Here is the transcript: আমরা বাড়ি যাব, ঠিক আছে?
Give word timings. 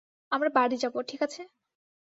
আমরা 0.31 0.49
বাড়ি 0.49 0.77
যাব, 0.77 0.95
ঠিক 1.01 1.21
আছে? 1.23 1.41